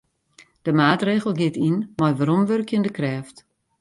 De 0.65 0.71
maatregel 0.79 1.31
giet 1.39 1.55
yn 1.67 1.77
mei 1.99 2.13
weromwurkjende 2.17 2.91
krêft. 2.97 3.37